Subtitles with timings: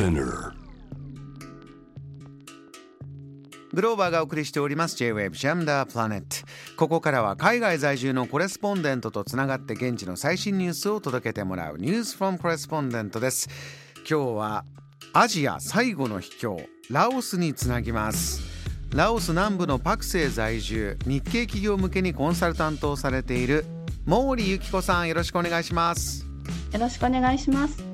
[0.00, 0.54] Spinner.
[3.74, 4.96] グローバーがお送りしております。
[4.96, 6.26] J-Wave ジャムダープラネット
[6.78, 13.50] ここからは海外在住のコレスポンデントとつながって現地の最新ニュースを届けてもらうニュースフォンコレスポンデントです。
[14.10, 14.64] 今日は
[15.12, 16.58] アジア最後の秘境
[16.88, 18.40] ラオスにつなぎます。
[18.94, 23.66] ラオス南部のパクセイ在住日系企業向けにコンサルタントをされている
[24.06, 26.24] 毛利由紀子さんよろしくお願いします。
[26.72, 27.90] よろしくお願いします。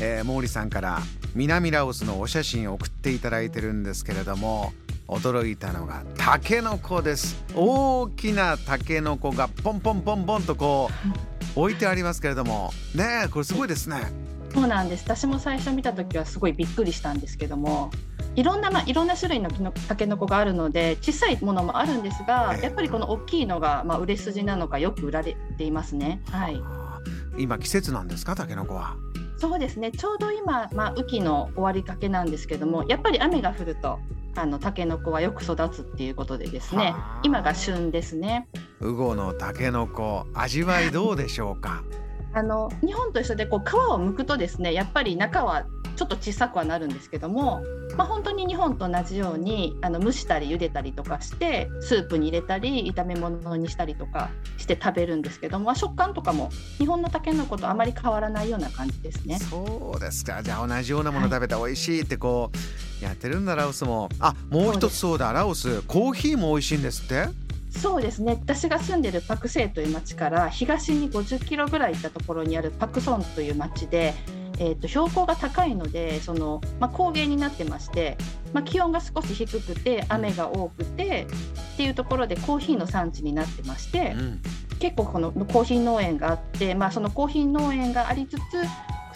[0.00, 1.00] えー、毛利さんから
[1.36, 4.72] 南ラオスのお写真を送っていただいてるんですけれども
[5.06, 10.90] 驚いたのがタケノコです大きなタケノコがポンポンポンポンとこ
[11.54, 14.00] う置いてありますけれどもねえこれすごいですね
[14.54, 15.04] そうなんです。
[15.04, 17.90] 私も最初見た時はすごいびっくりしたんですけども、
[18.36, 26.22] いろんなまあいろんな種類のきのタケノコがあるので、小さいものもあるんですがええ、やっぱりこの大きいのがまあ売れ筋なのかよく売られていますね。
[26.30, 26.62] はい。
[27.36, 28.96] 今季節なんですかタケノコは？
[29.38, 29.92] そうですね。
[29.92, 33.98] ちょうど今まあ雨季の終わりかけなんですけども、やっぱり雨が降ると。
[34.38, 38.46] あのタケノコはよく育つっていうことでですねはあ今が旬ですね
[38.80, 41.82] ウゴのタケノコ味わいどうでしょうか？
[42.34, 45.64] あの日本と一緒でこう皮を剥くとですねやっぱり中は
[45.96, 47.62] ちょっと小さくはなるんですけども、
[47.96, 59.38] まあ、本当に日本と同じようにあの蒸したり茹でたりとかしてスープに入れたり炒め物にしたりとかして食べるんですけども、まあ、食感とかも日本のたけのことあまり変わらないような感じですね。
[59.38, 60.42] そうですか。
[60.42, 62.50] じゃあ同じようなもの食べて美味しいってこ
[63.00, 64.08] うやってるんだラオスも。
[64.20, 65.32] あもう一つそうだ。
[65.32, 67.28] ラオスコーヒーも美味しいんですって？
[67.70, 68.38] そうですね。
[68.40, 74.14] 私が住んでるパクセイという町から東に50キロぐらい行ったところにあるパクソンという町で、
[74.58, 78.16] えー、と標高が高いのでその、まあ、高原になってまして、
[78.52, 81.26] まあ、気温が少し低くて雨が多くて
[81.74, 84.42] っていうところでコーヒーの産地になってましてうん。
[84.78, 88.40] 結構このコーヒー農園があって、まあ、そのコーヒー農園がありつつ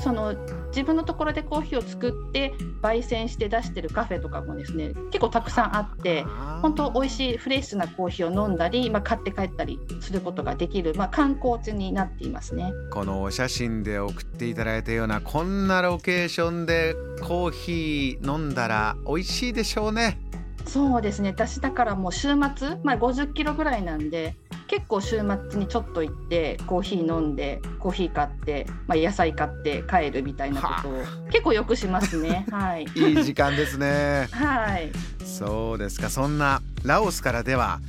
[0.00, 0.34] その
[0.68, 6.24] 自分のところでコーヒーを作って焙煎して出してるカフェとかもですね結構たくさんあって。
[6.61, 12.72] 本当美味しいフレッシュなコーヒーを飲んだり、まあ、買って帰ったりすることができる、まあ、観光地になっていますね。
[12.90, 20.18] このお写真で送っていただいたようなこんなロケーションでコーヒー飲んだら美味しいでしょうね
[20.66, 22.36] そうですね私だからもう週末、
[22.84, 24.36] まあ、50キロぐらいなんで
[24.70, 25.20] 結構週
[25.51, 32.47] 末にちょっと行ってコーヒー飲んでコーヒー買って、まあ、野菜買って帰るみたいなことを結構よくしますね。
[32.53, 34.29] はい、いい時間ですね。
[34.31, 34.92] はい。
[35.27, 36.08] そうですか。
[36.08, 37.81] そんなラオスからでは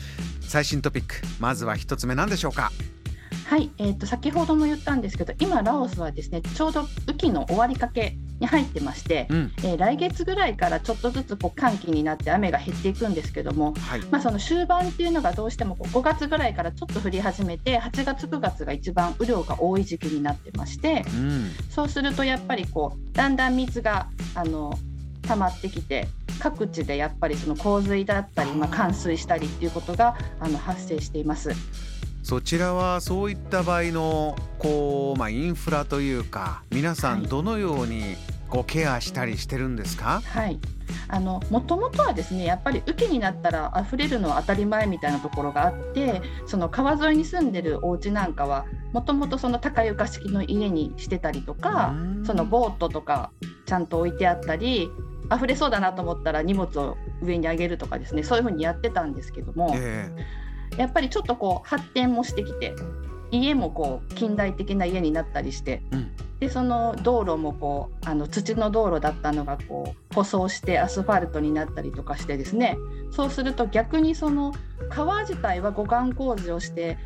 [0.42, 2.72] 最新トピックまずは一つ目何でしょうか？
[3.46, 9.52] はい、えー、と先ほども言ったんですけど今ラオスはですねちょうど雨季の終わりかけに入ってまして、うん。
[9.60, 14.02] えー来月ぐらいからちょっとずつこう寒気になって雨が減っていくんですけども、はい。
[14.12, 21.52] まあ、その終盤っていうのがどうしてもこう5月ぐらいからちょっと降り始めて8月9月が一番雨量が多い時期になってましてうん。
[21.70, 24.78] そうするとやっぱりこうだんだん水があの
[25.28, 26.08] 溜まってきて
[26.40, 31.52] 各地でやっぱりその洪水だったり、まあ、冠水したりっていうことがあの発生しています。
[32.24, 37.28] そちらはそういった場合のこう、まあ、インフラというか皆さんはい。
[37.28, 38.16] どのように
[38.50, 40.60] こうケアしたりしてるんですか、はい。
[41.08, 52.26] あのもともとはですねやっぱり雨季になったら溢れるのは当たり前みたいなところがあってその川沿いに住んでるお家なんかはもともとその高床式の家にしてたりとかうん。
[52.26, 53.32] そのボートとか
[53.66, 54.90] ちゃんと置いてあったり
[55.34, 60.10] 溢れそうだなと思ったら荷物を上に上げるとかですねそういうふうにやってたんですけどもえ
[60.78, 62.74] やっぱりちょっとこう発展もしてきて
[63.32, 66.12] 家もこう近代的な家になったりしてうん。
[66.42, 72.78] でその道路もこうあの土の道路だったのがこう舗装してアスファルトになったりとかしてですね。
[73.12, 74.52] そうすると逆にその
[74.90, 76.98] 川自体は護岸工事をして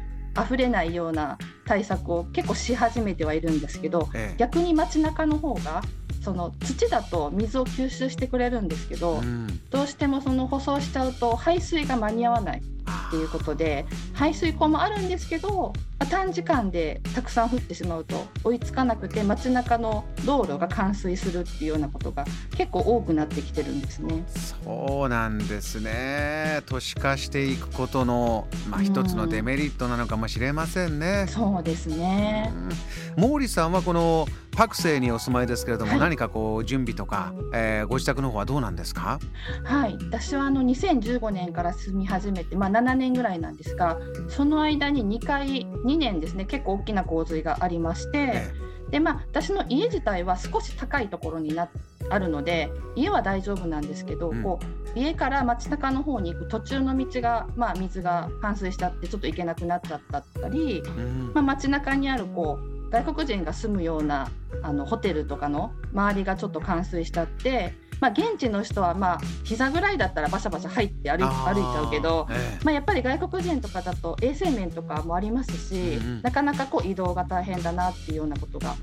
[0.41, 4.37] 溢れないような対策を結構し始めてはいるんですけどええ。
[4.37, 5.81] 逆に街中の方が
[6.23, 9.47] その土だと水を吸収してくれるんですけど、うん。
[9.69, 12.61] どうしてもその舗装しちゃうと排水が間に合わない
[13.07, 15.73] っていうことで排水溝もあるんですけど
[16.09, 22.25] 短時間でたくさん降ってしまうと追いつかなくて街中の道路が冠水するっていうようなことが
[22.56, 24.24] 結構多くなってきてるんですね。
[24.27, 31.25] そうなんですね都市化していくことの、まあ、一つのデメリットなのかもしれませんね。
[31.30, 32.51] そうですね。
[32.56, 32.69] うん
[33.18, 39.19] 毛利さんはこのパクセイにお住まいですけれども、はい何かこう準備とか、えーご自宅の方はどうなんですか？
[39.63, 43.97] はい、私はあの2015年から住み始めて、まあ、7年ぐらいなんですが
[44.27, 48.53] その間に2回2年ですね結構大きな洪水がありまして、え
[48.91, 51.69] でまあ、私の家自体は少し高いところにな
[52.09, 54.65] あるので家は大丈夫なんですけど、うんこう
[54.97, 60.01] 家から街中の方に行く途中の道が、まあ、水が冠水しちゃってちょっと行けなくなっちゃっ
[60.41, 67.73] たり、うんまあ、街中にあるこう外国人が住むようなあのホテルとかの周りがちょっと冠水しちゃって。
[68.00, 78.75] まあ、現地の人はまあ膝ぐらいだったらバシャバシャ入って歩い歩いちゃうけど、ええ、まあ、やっぱり外国人とかだと衛生面とかもありますし、うん、なかなかこう移動が大変だなっていうようなことが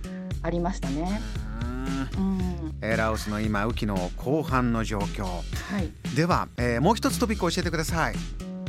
[0.43, 1.21] ありましたね。
[2.81, 5.41] えー、ラオスの今雨季の後半の状況、は
[5.81, 8.15] い、では、えー、もう一つトピックを教えてください。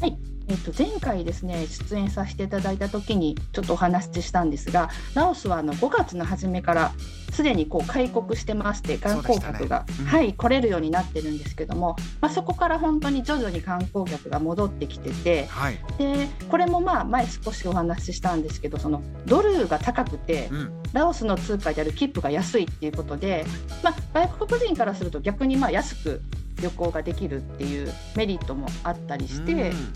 [0.02, 6.92] はいえっと、前回ですね出演させていただいた時にちょっとお話ししたんですがラオスはあの5月の初めから
[7.32, 9.96] すでにこう開国してまして観光客が、ね。
[10.02, 23.46] うん、はい、来れるようになってるんですけども、まあ、そこから本当に徐々に観光客が戻ってきてて、はい、でこれもまあ前少しお話ししたんですけどそのドルが高くて、うん、ラオスの通貨である切符が安いっていうことで、
[23.82, 26.22] まあ、外国人からすると逆にまあ安く
[26.64, 29.52] 旅行ができるっていうメリットもあったりして。
[29.52, 29.94] うん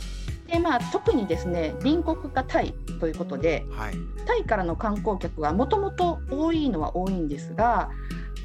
[0.48, 3.94] でまあ、特にですね隣国がタイということで、はい、
[4.26, 7.90] タイからの観光客がもともと多いのは多いんですが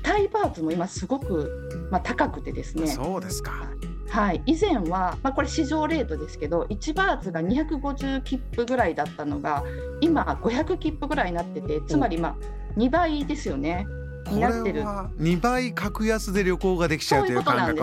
[0.02, 3.70] タイバーツも今すごく、まあ、高くてですねそうですか、
[4.08, 9.62] はい、以前は、まあ、これ市場レートですけど1バーツが250切符ぐらいだったのが
[10.00, 12.36] 今500切符ぐらいになっててつまりまあ
[12.76, 13.86] 2倍ですよね。
[13.86, 14.01] にな
[14.40, 17.76] ってる2倍格安で旅行ができちゃうという感覚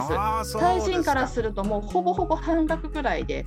[0.59, 3.45] タイ人からするともうほぼほぼ半額ぐらいで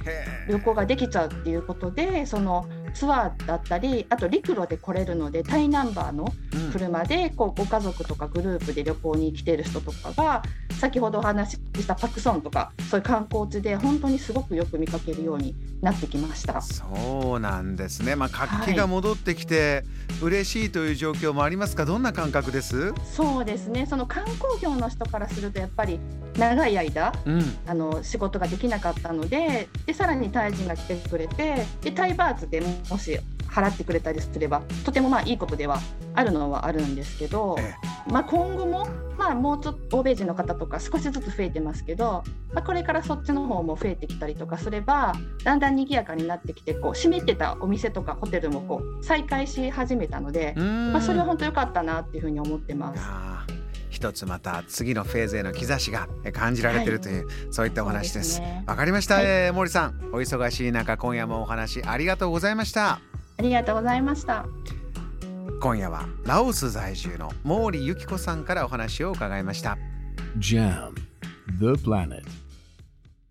[0.49, 6.33] 旅行ができちゃうっていうことでそのツアーだったりあと陸路で来れるのでタイナンバーの
[6.73, 10.43] 車でこうご家族とかグループで旅行に来てる人とかが
[10.81, 16.61] 先ほどお話ししたパクソンとかそういう観光地で本当にすごくよく見かけるようになってきました。
[16.61, 19.85] そうなんですね、まあ、活気が戻ってきて
[20.21, 22.93] 嬉しいという状況もありますか、はい、どんな感覚です？
[23.05, 23.87] そうですね。
[23.87, 26.01] その観光業の人からするとやっぱり
[26.37, 33.19] 長い間、うん、あの仕事ができなかったのででさらにタイ人が来てくれてでタイバーツでもし
[33.53, 35.79] 払ってくれたりすればとてもまあいいことでは
[36.15, 37.63] あるのはあるんですけど、え
[38.09, 38.89] え、まあ、今後も、
[39.19, 45.15] まあ、もうちょっと欧米人の方とか少しずつ増えてますけど、まあ、これからそっちの方も増えてきたりとかすれば
[45.45, 53.62] だんだん賑やかになってきてこう閉めてたお店とかホテルもこう再開し始めたので、まあ、それは本当良かったなっていうふうに思ってます。
[53.93, 58.41] 一つまた次のフェーズへの兆しが感じられているという、はい、そういったお話です。
[58.41, 63.01] わ、ね、かりました、はい、えー、森さんお忙しい中今夜もお話ありがとうございました。
[63.39, 64.47] ありがとうございました。
[65.61, 69.77] 今夜はラオス在住の毛利由紀子さんからお話を伺いました。
[70.39, 70.95] JAM
[71.61, 72.23] The Planet